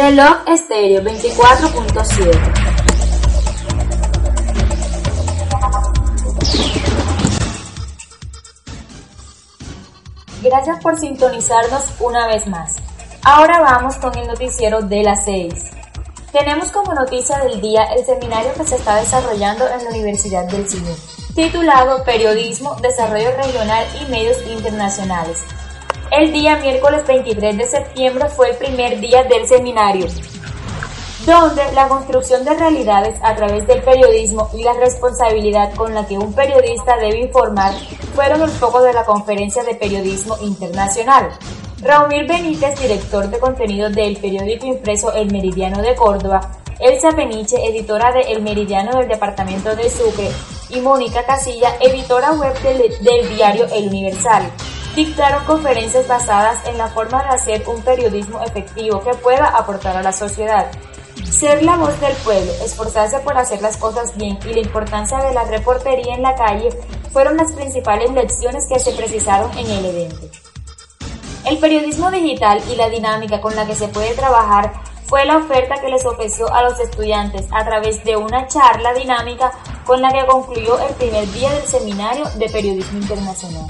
[0.00, 2.30] Reloj estéreo 24.7
[10.42, 12.76] Gracias por sintonizarnos una vez más.
[13.24, 15.52] Ahora vamos con el noticiero de las 6.
[16.32, 20.66] Tenemos como noticia del día el seminario que se está desarrollando en la Universidad del
[20.66, 20.96] Cine,
[21.34, 25.40] titulado Periodismo, Desarrollo Regional y Medios Internacionales,
[26.10, 30.06] el día miércoles 23 de septiembre fue el primer día del seminario,
[31.24, 36.18] donde la construcción de realidades a través del periodismo y la responsabilidad con la que
[36.18, 37.74] un periodista debe informar
[38.14, 41.30] fueron el foco de la conferencia de periodismo internacional.
[41.80, 46.40] Raúl Benítez, director de contenido del periódico impreso El Meridiano de Córdoba,
[46.80, 50.30] Elsa Peniche, editora de El Meridiano del Departamento de Sucre,
[50.70, 54.50] y Mónica Casilla, editora web del, del diario El Universal,
[54.94, 60.02] dictaron conferencias basadas en la forma de hacer un periodismo efectivo que pueda aportar a
[60.02, 60.70] la sociedad.
[61.30, 65.32] Ser la voz del pueblo, esforzarse por hacer las cosas bien y la importancia de
[65.32, 66.70] la reportería en la calle
[67.12, 70.28] fueron las principales lecciones que se precisaron en el evento.
[71.46, 74.72] El periodismo digital y la dinámica con la que se puede trabajar
[75.06, 79.50] fue la oferta que les ofreció a los estudiantes a través de una charla dinámica
[79.84, 83.66] con la que concluyó el primer día del seminario de periodismo internacional.